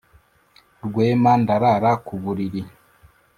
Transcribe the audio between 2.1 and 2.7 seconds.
buriri